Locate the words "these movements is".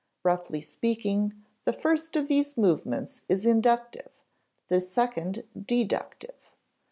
2.27-3.45